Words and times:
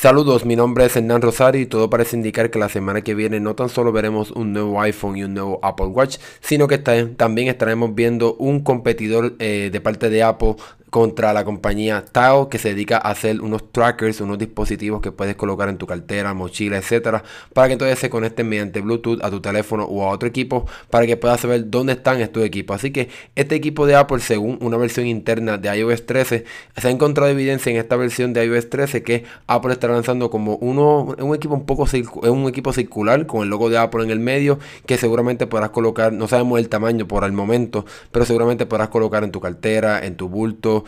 Saludos, 0.00 0.46
mi 0.46 0.56
nombre 0.56 0.86
es 0.86 0.96
Hernán 0.96 1.20
Rosario 1.20 1.60
y 1.60 1.66
todo 1.66 1.90
parece 1.90 2.16
indicar 2.16 2.50
que 2.50 2.58
la 2.58 2.70
semana 2.70 3.02
que 3.02 3.14
viene 3.14 3.38
no 3.38 3.54
tan 3.54 3.68
solo 3.68 3.92
veremos 3.92 4.30
un 4.30 4.54
nuevo 4.54 4.80
iPhone 4.80 5.18
y 5.18 5.24
un 5.24 5.34
nuevo 5.34 5.60
Apple 5.62 5.88
Watch, 5.88 6.16
sino 6.40 6.66
que 6.68 6.78
también 6.78 7.48
estaremos 7.48 7.94
viendo 7.94 8.34
un 8.36 8.60
competidor 8.60 9.36
eh, 9.40 9.68
de 9.70 9.80
parte 9.82 10.08
de 10.08 10.22
Apple 10.22 10.56
contra 10.90 11.32
la 11.32 11.44
compañía 11.44 12.04
Tao 12.04 12.48
que 12.48 12.58
se 12.58 12.70
dedica 12.70 12.96
a 12.96 13.10
hacer 13.12 13.40
unos 13.40 13.72
trackers, 13.72 14.20
unos 14.20 14.38
dispositivos 14.38 15.00
que 15.00 15.12
puedes 15.12 15.36
colocar 15.36 15.68
en 15.68 15.78
tu 15.78 15.86
cartera, 15.86 16.34
mochila, 16.34 16.76
etcétera, 16.76 17.22
para 17.54 17.68
que 17.68 17.74
entonces 17.74 17.98
se 17.98 18.10
conecten 18.10 18.48
mediante 18.48 18.80
Bluetooth 18.80 19.22
a 19.22 19.30
tu 19.30 19.40
teléfono 19.40 19.84
o 19.84 20.04
a 20.04 20.10
otro 20.10 20.28
equipo 20.28 20.66
para 20.90 21.06
que 21.06 21.16
puedas 21.16 21.40
saber 21.40 21.70
dónde 21.70 21.94
están 21.94 22.20
estos 22.20 22.44
equipos. 22.44 22.76
Así 22.76 22.90
que 22.90 23.08
este 23.36 23.54
equipo 23.54 23.86
de 23.86 23.94
Apple, 23.94 24.20
según 24.20 24.58
una 24.60 24.76
versión 24.76 25.06
interna 25.06 25.58
de 25.58 25.74
iOS 25.76 26.06
13, 26.06 26.44
se 26.76 26.88
ha 26.88 26.90
encontrado 26.90 27.30
evidencia 27.30 27.70
en 27.70 27.78
esta 27.78 27.96
versión 27.96 28.32
de 28.32 28.44
iOS 28.44 28.68
13 28.68 29.02
que 29.02 29.24
Apple 29.46 29.72
está 29.72 29.88
lanzando 29.88 30.30
como 30.30 30.56
uno, 30.56 31.14
un 31.18 31.34
equipo 31.34 31.54
un 31.54 31.66
poco 31.66 31.86
un 32.22 32.48
equipo 32.48 32.72
circular 32.72 33.26
con 33.26 33.42
el 33.42 33.48
logo 33.48 33.70
de 33.70 33.78
Apple 33.78 34.04
en 34.04 34.10
el 34.10 34.20
medio 34.20 34.58
que 34.86 34.96
seguramente 34.96 35.46
podrás 35.46 35.70
colocar, 35.70 36.12
no 36.12 36.26
sabemos 36.26 36.58
el 36.58 36.68
tamaño 36.68 37.06
por 37.06 37.24
el 37.24 37.32
momento, 37.32 37.84
pero 38.10 38.24
seguramente 38.24 38.66
podrás 38.66 38.88
colocar 38.88 39.24
en 39.24 39.30
tu 39.30 39.40
cartera, 39.40 40.04
en 40.04 40.16
tu 40.16 40.28
bulto 40.28 40.79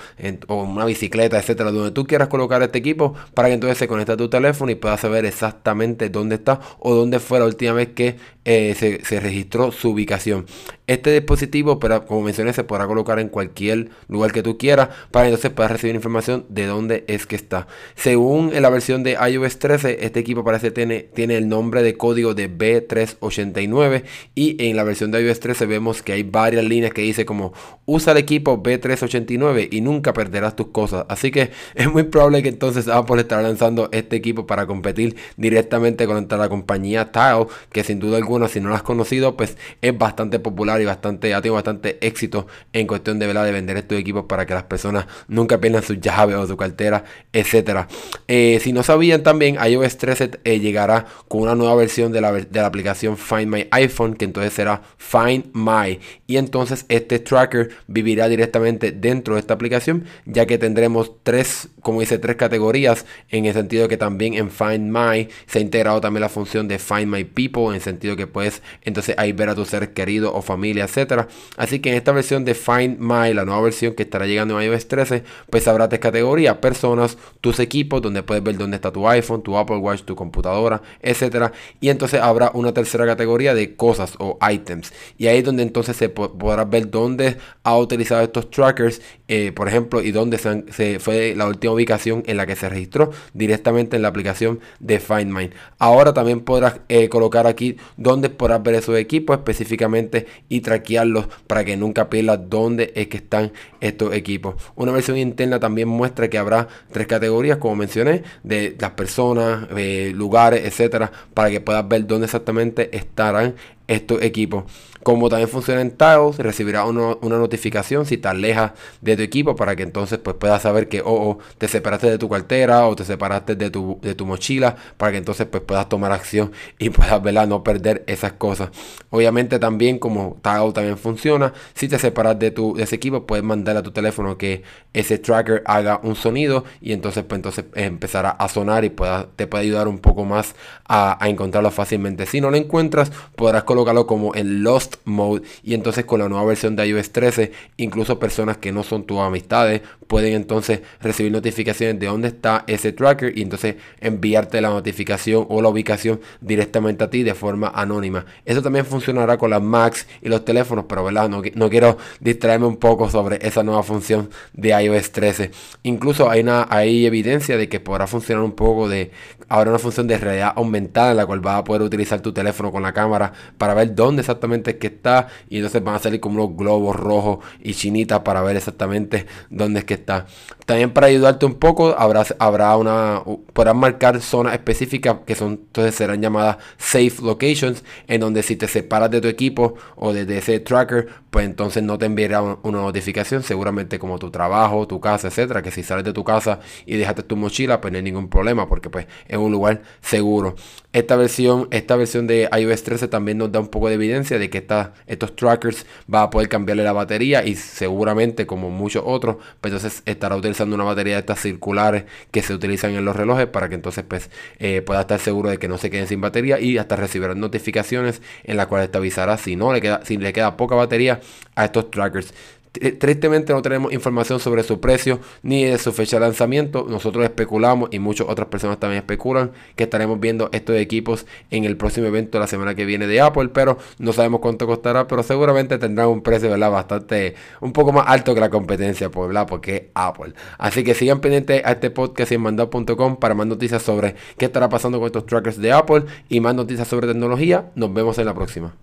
o 0.48 0.62
una 0.62 0.84
bicicleta, 0.84 1.38
etcétera, 1.38 1.70
donde 1.70 1.90
tú 1.90 2.06
quieras 2.06 2.28
colocar 2.28 2.62
este 2.62 2.78
equipo 2.78 3.14
para 3.34 3.48
que 3.48 3.54
entonces 3.54 3.78
se 3.78 3.88
conecte 3.88 4.12
a 4.12 4.16
tu 4.16 4.28
teléfono 4.28 4.70
y 4.70 4.74
puedas 4.74 5.00
saber 5.00 5.24
exactamente 5.24 6.08
dónde 6.08 6.36
está 6.36 6.60
o 6.78 6.94
dónde 6.94 7.18
fue 7.18 7.38
la 7.38 7.46
última 7.46 7.72
vez 7.72 7.88
que 7.88 8.16
eh, 8.44 8.74
se, 8.74 9.20
registró 9.20 9.72
su 9.72 9.90
ubicación. 9.90 10.46
Este 10.88 11.12
dispositivo, 11.12 11.78
pero 11.78 12.04
como 12.06 12.22
mencioné, 12.22 12.52
se 12.52 12.64
podrá 12.64 12.86
colocar 12.86 13.20
en 13.20 13.28
cualquier 13.28 13.90
lugar 14.08 14.32
que 14.32 14.42
tú 14.42 14.58
quieras 14.58 14.88
para 15.12 15.26
entonces 15.26 15.52
puedas 15.52 15.70
recibir 15.70 15.94
información 15.94 16.44
de 16.48 16.66
dónde 16.66 17.04
es 17.06 17.26
que 17.26 17.36
está. 17.36 17.68
Según 17.94 18.50
la 18.60 18.68
versión 18.68 19.04
de 19.04 19.12
iOS 19.12 19.58
13, 19.60 20.04
este 20.04 20.20
equipo 20.20 20.42
parece 20.42 20.72
tiene, 20.72 21.00
tiene 21.00 21.36
el 21.36 21.48
nombre 21.48 21.82
de 21.82 21.96
código 21.96 22.34
de 22.34 22.50
B389 22.50 24.02
y 24.34 24.56
en 24.64 24.76
la 24.76 24.82
versión 24.82 25.12
de 25.12 25.22
iOS 25.22 25.38
13 25.38 25.66
vemos 25.66 26.02
que 26.02 26.14
hay 26.14 26.24
varias 26.24 26.64
líneas 26.64 26.92
que 26.92 27.02
dice 27.02 27.24
como 27.24 27.52
usa 27.86 28.12
el 28.12 28.18
equipo 28.18 28.62
B389 28.62 29.68
y 29.70 29.80
nunca 29.82 30.12
perderás 30.12 30.56
tus 30.56 30.68
cosas. 30.68 31.06
Así 31.08 31.30
que 31.30 31.50
es 31.74 31.92
muy 31.92 32.04
probable 32.04 32.42
que 32.42 32.48
entonces 32.48 32.88
Apple 32.88 33.20
estará 33.20 33.42
lanzando 33.42 33.88
este 33.92 34.16
equipo 34.16 34.46
para 34.46 34.66
competir 34.66 35.16
directamente 35.36 36.06
contra 36.06 36.38
la 36.38 36.48
compañía 36.48 37.12
Tile, 37.12 37.46
que 37.70 37.84
sin 37.84 38.00
duda 38.00 38.16
alguna 38.16 38.48
si 38.48 38.60
no 38.60 38.68
lo 38.68 38.74
has 38.74 38.82
conocido, 38.82 39.36
pues 39.36 39.56
es 39.80 39.96
bastante 39.96 40.38
popular 40.38 40.71
y 40.80 40.84
bastante, 40.84 41.34
ha 41.34 41.40
tenido 41.40 41.54
bastante 41.54 41.98
éxito 42.06 42.46
en 42.72 42.86
cuestión 42.86 43.18
de, 43.18 43.26
de 43.32 43.52
vender 43.52 43.76
estos 43.76 43.98
equipos 43.98 44.24
para 44.24 44.46
que 44.46 44.54
las 44.54 44.64
personas 44.64 45.06
nunca 45.28 45.60
pierdan 45.60 45.82
sus 45.82 46.00
llaves 46.00 46.36
o 46.36 46.46
su 46.46 46.56
cartera, 46.56 47.04
etcétera. 47.32 47.88
Eh, 48.28 48.58
si 48.62 48.72
no 48.72 48.82
sabían 48.82 49.22
también, 49.22 49.56
iOS 49.62 49.98
13 49.98 50.30
eh, 50.44 50.60
llegará 50.60 51.06
con 51.28 51.42
una 51.42 51.54
nueva 51.54 51.74
versión 51.74 52.12
de 52.12 52.20
la, 52.20 52.32
de 52.32 52.60
la 52.60 52.66
aplicación 52.66 53.16
Find 53.16 53.46
My 53.46 53.66
iPhone, 53.70 54.14
que 54.14 54.24
entonces 54.24 54.52
será 54.52 54.82
Find 54.96 55.46
My. 55.54 56.00
Y 56.26 56.36
entonces 56.36 56.86
este 56.88 57.18
tracker 57.18 57.70
vivirá 57.86 58.28
directamente 58.28 58.92
dentro 58.92 59.34
de 59.34 59.40
esta 59.40 59.54
aplicación, 59.54 60.04
ya 60.24 60.46
que 60.46 60.58
tendremos 60.58 61.12
tres, 61.22 61.68
como 61.80 62.00
dice, 62.00 62.18
tres 62.18 62.36
categorías, 62.36 63.06
en 63.28 63.46
el 63.46 63.54
sentido 63.54 63.88
que 63.88 63.96
también 63.96 64.34
en 64.34 64.50
Find 64.50 64.90
My 64.90 65.28
se 65.46 65.58
ha 65.58 65.62
integrado 65.62 66.00
también 66.00 66.22
la 66.22 66.28
función 66.28 66.68
de 66.68 66.78
Find 66.78 67.06
My 67.06 67.24
People, 67.24 67.66
en 67.68 67.74
el 67.74 67.80
sentido 67.80 68.16
que 68.16 68.26
puedes 68.26 68.62
entonces 68.82 69.14
ahí 69.18 69.32
ver 69.32 69.48
a 69.48 69.54
tu 69.54 69.64
ser 69.64 69.92
querido 69.92 70.34
o 70.34 70.42
familia, 70.42 70.61
etcétera. 70.64 71.28
Así 71.56 71.80
que 71.80 71.90
en 71.90 71.96
esta 71.96 72.12
versión 72.12 72.44
de 72.44 72.54
Find 72.54 72.98
My, 72.98 73.34
la 73.34 73.44
nueva 73.44 73.62
versión 73.62 73.94
que 73.94 74.04
estará 74.04 74.26
llegando 74.26 74.60
en 74.60 74.70
iOS 74.70 74.88
13, 74.88 75.24
pues 75.50 75.68
habrá 75.68 75.88
tres 75.88 76.00
categorías, 76.00 76.56
personas, 76.58 77.18
tus 77.40 77.58
equipos, 77.60 78.00
donde 78.02 78.22
puedes 78.22 78.42
ver 78.42 78.56
dónde 78.56 78.76
está 78.76 78.92
tu 78.92 79.08
iPhone, 79.08 79.42
tu 79.42 79.56
Apple 79.56 79.76
Watch, 79.76 80.02
tu 80.02 80.14
computadora, 80.14 80.82
etcétera. 81.00 81.52
Y 81.80 81.88
entonces 81.88 82.20
habrá 82.20 82.50
una 82.54 82.72
tercera 82.72 83.06
categoría 83.06 83.54
de 83.54 83.76
cosas 83.76 84.14
o 84.18 84.38
items. 84.50 84.92
Y 85.18 85.26
ahí 85.26 85.38
es 85.38 85.44
donde 85.44 85.62
entonces 85.62 85.96
se 85.96 86.08
podrá 86.08 86.64
ver 86.64 86.90
dónde 86.90 87.36
ha 87.62 87.76
utilizado 87.76 88.22
estos 88.22 88.50
trackers, 88.50 89.02
eh, 89.28 89.52
por 89.52 89.68
ejemplo, 89.68 90.02
y 90.02 90.12
dónde 90.12 90.38
se, 90.38 90.98
fue 91.00 91.34
la 91.36 91.46
última 91.46 91.72
ubicación 91.72 92.22
en 92.26 92.36
la 92.36 92.46
que 92.46 92.56
se 92.56 92.68
registró 92.68 93.10
directamente 93.34 93.96
en 93.96 94.02
la 94.02 94.08
aplicación 94.08 94.60
de 94.80 95.00
Find 95.00 95.32
My. 95.32 95.50
Ahora 95.78 96.12
también 96.12 96.40
podrás 96.40 96.80
eh, 96.88 97.08
colocar 97.08 97.46
aquí 97.46 97.76
dónde 97.96 98.30
podrás 98.30 98.62
ver 98.62 98.74
esos 98.74 98.96
equipos 98.96 99.36
específicamente 99.36 100.26
y 100.52 100.60
traquearlos 100.60 101.28
para 101.46 101.64
que 101.64 101.78
nunca 101.78 102.10
pierdas 102.10 102.38
dónde 102.50 102.92
es 102.94 103.08
que 103.08 103.16
están 103.16 103.52
estos 103.80 104.12
equipos. 104.12 104.56
Una 104.74 104.92
versión 104.92 105.16
interna 105.16 105.58
también 105.58 105.88
muestra 105.88 106.28
que 106.28 106.36
habrá 106.36 106.68
tres 106.90 107.06
categorías, 107.06 107.56
como 107.56 107.74
mencioné, 107.74 108.22
de 108.42 108.76
las 108.78 108.90
personas, 108.90 109.66
eh, 109.74 110.12
lugares, 110.14 110.66
etcétera, 110.66 111.10
para 111.32 111.48
que 111.48 111.62
puedas 111.62 111.88
ver 111.88 112.06
dónde 112.06 112.26
exactamente 112.26 112.94
estarán 112.94 113.54
estos 113.94 114.22
equipos. 114.22 114.64
Como 115.02 115.28
también 115.28 115.48
funciona 115.48 115.80
en 115.80 115.90
Tiles, 115.90 116.38
recibirá 116.38 116.84
una 116.84 117.16
notificación 117.36 118.06
si 118.06 118.18
te 118.18 118.28
alejas 118.28 118.72
de 119.00 119.16
tu 119.16 119.22
equipo 119.22 119.56
para 119.56 119.74
que 119.74 119.82
entonces 119.82 120.18
pues, 120.18 120.36
puedas 120.36 120.62
saber 120.62 120.88
que 120.88 121.00
oh, 121.00 121.06
oh, 121.06 121.38
te 121.58 121.66
separaste 121.66 122.08
de 122.08 122.18
tu 122.18 122.28
cartera 122.28 122.86
o 122.86 122.94
te 122.94 123.04
separaste 123.04 123.56
de 123.56 123.70
tu, 123.70 123.98
de 124.00 124.14
tu 124.14 124.26
mochila 124.26 124.76
para 124.96 125.10
que 125.10 125.18
entonces 125.18 125.48
pues, 125.50 125.64
puedas 125.64 125.88
tomar 125.88 126.12
acción 126.12 126.52
y 126.78 126.90
puedas 126.90 127.20
¿verdad? 127.20 127.48
no 127.48 127.64
perder 127.64 128.04
esas 128.06 128.34
cosas. 128.34 128.70
Obviamente 129.10 129.58
también 129.58 129.98
como 129.98 130.36
Tiles 130.40 130.72
también 130.72 130.96
funciona, 130.96 131.52
si 131.74 131.88
te 131.88 131.98
separas 131.98 132.38
de, 132.38 132.52
tu, 132.52 132.74
de 132.74 132.84
ese 132.84 132.94
equipo 132.94 133.26
puedes 133.26 133.44
mandar 133.44 133.76
a 133.76 133.82
tu 133.82 133.90
teléfono 133.90 134.38
que 134.38 134.62
ese 134.92 135.18
tracker 135.18 135.64
haga 135.66 135.98
un 136.04 136.14
sonido 136.14 136.64
y 136.80 136.92
entonces 136.92 137.24
pues 137.24 137.38
entonces 137.38 137.64
empezará 137.74 138.30
a 138.30 138.48
sonar 138.48 138.84
y 138.84 138.90
pueda, 138.90 139.26
te 139.34 139.48
puede 139.48 139.64
ayudar 139.64 139.88
un 139.88 139.98
poco 139.98 140.24
más 140.24 140.54
a, 140.86 141.22
a 141.22 141.28
encontrarlo 141.28 141.72
fácilmente. 141.72 142.26
Si 142.26 142.40
no 142.40 142.52
lo 142.52 142.56
encuentras 142.56 143.10
podrás 143.34 143.64
colocarlo 143.82 144.06
como 144.06 144.34
en 144.34 144.62
Lost 144.62 144.96
Mode 145.04 145.42
y 145.64 145.74
entonces 145.74 146.04
con 146.04 146.20
la 146.20 146.28
nueva 146.28 146.44
versión 146.44 146.76
de 146.76 146.86
iOS 146.86 147.10
13 147.10 147.52
incluso 147.78 148.18
personas 148.18 148.58
que 148.58 148.70
no 148.70 148.84
son 148.84 149.04
tus 149.04 149.18
amistades 149.18 149.82
pueden 150.06 150.34
entonces 150.34 150.82
recibir 151.00 151.32
notificaciones 151.32 151.98
de 151.98 152.06
dónde 152.06 152.28
está 152.28 152.64
ese 152.66 152.92
tracker 152.92 153.36
y 153.36 153.42
entonces 153.42 153.76
enviarte 154.00 154.60
la 154.60 154.68
notificación 154.68 155.46
o 155.48 155.62
la 155.62 155.68
ubicación 155.68 156.20
directamente 156.40 157.02
a 157.02 157.10
ti 157.10 157.22
de 157.22 157.34
forma 157.34 157.72
anónima. 157.74 158.26
Eso 158.44 158.60
también 158.60 158.84
funcionará 158.84 159.38
con 159.38 159.50
las 159.50 159.62
Macs 159.62 160.06
y 160.20 160.28
los 160.28 160.44
teléfonos, 160.44 160.84
pero 160.86 161.02
verdad 161.04 161.30
no, 161.30 161.42
no 161.54 161.70
quiero 161.70 161.96
distraerme 162.20 162.66
un 162.66 162.76
poco 162.76 163.08
sobre 163.08 163.38
esa 163.46 163.62
nueva 163.62 163.82
función 163.82 164.28
de 164.52 164.68
iOS 164.68 165.12
13. 165.12 165.50
Incluso 165.82 166.28
hay 166.28 166.40
una 166.42 166.66
hay 166.68 167.06
evidencia 167.06 167.56
de 167.56 167.70
que 167.70 167.80
podrá 167.80 168.06
funcionar 168.06 168.44
un 168.44 168.52
poco 168.52 168.90
de 168.90 169.10
ahora 169.48 169.70
una 169.70 169.78
función 169.78 170.06
de 170.06 170.16
realidad 170.16 170.52
aumentada 170.56 171.10
en 171.10 171.16
la 171.18 171.26
cual 171.26 171.40
vas 171.40 171.58
a 171.58 171.64
poder 171.64 171.82
utilizar 171.82 172.20
tu 172.20 172.32
teléfono 172.32 172.72
con 172.72 172.82
la 172.82 172.92
cámara 172.92 173.32
para 173.62 173.74
ver 173.74 173.94
dónde 173.94 174.22
exactamente 174.22 174.72
es 174.72 174.76
que 174.78 174.88
está 174.88 175.28
y 175.48 175.58
entonces 175.58 175.84
van 175.84 175.94
a 175.94 175.98
salir 176.00 176.18
como 176.18 176.42
unos 176.42 176.56
globos 176.56 176.96
rojos 176.96 177.38
y 177.60 177.74
chinitas 177.74 178.18
para 178.22 178.42
ver 178.42 178.56
exactamente 178.56 179.26
dónde 179.50 179.78
es 179.78 179.84
que 179.84 179.94
está. 179.94 180.26
También 180.66 180.90
para 180.90 181.06
ayudarte 181.06 181.46
un 181.46 181.54
poco 181.54 181.94
habrá, 181.96 182.26
habrá 182.40 182.76
una 182.76 183.22
podrás 183.52 183.76
marcar 183.76 184.20
zonas 184.20 184.54
específicas 184.54 185.18
que 185.24 185.36
son 185.36 185.52
entonces 185.52 185.94
serán 185.94 186.20
llamadas 186.20 186.56
safe 186.76 187.14
locations 187.22 187.84
en 188.08 188.20
donde 188.20 188.42
si 188.42 188.56
te 188.56 188.66
separas 188.66 189.12
de 189.12 189.20
tu 189.20 189.28
equipo 189.28 189.74
o 189.94 190.12
de, 190.12 190.22
ese 190.36 190.58
tracker 190.58 191.08
pues 191.30 191.46
entonces 191.46 191.84
no 191.84 191.98
te 191.98 192.06
enviará 192.06 192.42
una 192.42 192.80
notificación 192.80 193.44
seguramente 193.44 194.00
como 194.00 194.18
tu 194.18 194.30
trabajo, 194.30 194.88
tu 194.88 195.00
casa, 195.00 195.28
etcétera, 195.28 195.62
que 195.62 195.70
si 195.70 195.84
sales 195.84 196.04
de 196.04 196.12
tu 196.12 196.24
casa 196.24 196.58
y 196.84 196.96
dejaste 196.96 197.22
tu 197.22 197.36
mochila 197.36 197.80
pues 197.80 197.92
no 197.92 197.98
hay 197.98 198.02
ningún 198.02 198.28
problema 198.28 198.68
porque 198.68 198.90
pues 198.90 199.06
es 199.28 199.38
un 199.38 199.52
lugar 199.52 199.82
seguro. 200.00 200.56
Esta 200.92 201.16
versión, 201.16 201.68
esta 201.70 201.96
versión 201.96 202.26
de 202.26 202.50
iOS 202.58 202.82
13 202.82 203.08
también 203.08 203.38
nos 203.38 203.51
da 203.52 203.60
un 203.60 203.68
poco 203.68 203.88
de 203.88 203.94
evidencia 203.94 204.38
de 204.38 204.50
que 204.50 204.58
esta, 204.58 204.94
estos 205.06 205.36
trackers 205.36 205.86
va 206.12 206.22
a 206.22 206.30
poder 206.30 206.48
cambiarle 206.48 206.82
la 206.84 206.92
batería 206.92 207.44
y 207.44 207.54
seguramente 207.54 208.46
como 208.46 208.70
muchos 208.70 209.02
otros, 209.06 209.36
pues 209.60 209.72
entonces 209.72 210.02
estará 210.06 210.36
utilizando 210.36 210.74
una 210.74 210.84
batería 210.84 211.14
de 211.14 211.20
estas 211.20 211.40
circulares 211.40 212.04
que 212.30 212.42
se 212.42 212.54
utilizan 212.54 212.92
en 212.92 213.04
los 213.04 213.14
relojes 213.14 213.46
para 213.46 213.68
que 213.68 213.74
entonces 213.74 214.04
pues 214.06 214.30
eh, 214.58 214.82
pueda 214.82 215.02
estar 215.02 215.20
seguro 215.20 215.50
de 215.50 215.58
que 215.58 215.68
no 215.68 215.78
se 215.78 215.90
queden 215.90 216.06
sin 216.06 216.20
batería 216.20 216.58
y 216.58 216.78
hasta 216.78 216.96
recibirán 216.96 217.40
notificaciones 217.40 218.22
en 218.44 218.56
las 218.56 218.66
cuales 218.66 218.90
te 218.90 218.98
avisará 218.98 219.36
si 219.38 219.56
no 219.56 219.72
le 219.72 219.80
queda, 219.80 220.00
si 220.04 220.16
le 220.16 220.32
queda 220.32 220.56
poca 220.56 220.74
batería 220.74 221.20
a 221.54 221.66
estos 221.66 221.90
trackers. 221.90 222.32
Tristemente 222.72 223.52
no 223.52 223.60
tenemos 223.60 223.92
información 223.92 224.40
sobre 224.40 224.62
su 224.62 224.80
precio 224.80 225.20
ni 225.42 225.64
de 225.64 225.76
su 225.78 225.92
fecha 225.92 226.16
de 226.16 226.20
lanzamiento. 226.20 226.86
Nosotros 226.88 227.24
especulamos 227.24 227.90
y 227.92 227.98
muchas 227.98 228.26
otras 228.28 228.48
personas 228.48 228.80
también 228.80 229.00
especulan 229.00 229.52
que 229.76 229.84
estaremos 229.84 230.18
viendo 230.18 230.48
estos 230.52 230.76
equipos 230.76 231.26
en 231.50 231.64
el 231.64 231.76
próximo 231.76 232.06
evento 232.06 232.38
la 232.38 232.46
semana 232.46 232.74
que 232.74 232.86
viene 232.86 233.06
de 233.06 233.20
Apple, 233.20 233.50
pero 233.50 233.78
no 233.98 234.12
sabemos 234.12 234.40
cuánto 234.40 234.66
costará, 234.66 235.06
pero 235.06 235.22
seguramente 235.22 235.78
tendrán 235.78 236.08
un 236.08 236.22
precio 236.22 236.50
¿verdad? 236.50 236.70
bastante, 236.70 237.34
un 237.60 237.72
poco 237.72 237.92
más 237.92 238.04
alto 238.08 238.34
que 238.34 238.40
la 238.40 238.50
competencia, 238.50 239.10
pues, 239.10 239.28
¿verdad? 239.28 239.46
porque 239.46 239.76
es 239.76 239.82
Apple. 239.94 240.32
Así 240.56 240.82
que 240.82 240.94
sigan 240.94 241.20
pendientes 241.20 241.62
a 241.64 241.72
este 241.72 241.90
podcast 241.90 242.32
en 242.32 242.40
mandado.com 242.40 243.16
para 243.16 243.34
más 243.34 243.46
noticias 243.46 243.82
sobre 243.82 244.14
qué 244.38 244.46
estará 244.46 244.68
pasando 244.68 244.98
con 244.98 245.06
estos 245.06 245.26
trackers 245.26 245.58
de 245.58 245.72
Apple 245.72 246.04
y 246.28 246.40
más 246.40 246.54
noticias 246.54 246.88
sobre 246.88 247.06
tecnología. 247.06 247.70
Nos 247.74 247.92
vemos 247.92 248.18
en 248.18 248.26
la 248.26 248.34
próxima. 248.34 248.74